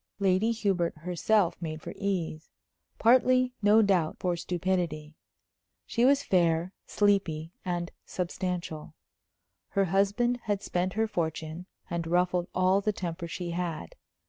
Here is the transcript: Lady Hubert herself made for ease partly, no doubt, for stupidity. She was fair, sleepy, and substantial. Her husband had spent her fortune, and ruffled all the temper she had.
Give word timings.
Lady 0.17 0.51
Hubert 0.51 0.97
herself 0.97 1.61
made 1.61 1.79
for 1.79 1.93
ease 1.95 2.49
partly, 2.97 3.53
no 3.61 3.83
doubt, 3.83 4.17
for 4.19 4.35
stupidity. 4.35 5.13
She 5.85 6.05
was 6.05 6.23
fair, 6.23 6.73
sleepy, 6.87 7.53
and 7.63 7.91
substantial. 8.03 8.95
Her 9.67 9.85
husband 9.85 10.39
had 10.45 10.63
spent 10.63 10.93
her 10.93 11.05
fortune, 11.07 11.67
and 11.87 12.07
ruffled 12.07 12.47
all 12.55 12.81
the 12.81 12.91
temper 12.91 13.27
she 13.27 13.51
had. 13.51 13.93